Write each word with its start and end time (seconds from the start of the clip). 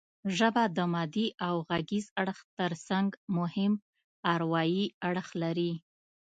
ژبه 0.37 0.63
د 0.77 0.79
مادي 0.93 1.27
او 1.47 1.55
غږیز 1.69 2.05
اړخ 2.21 2.37
ترڅنګ 2.57 3.09
مهم 3.37 3.73
اروايي 4.33 4.85
اړخ 5.07 5.27
لري 5.43 5.71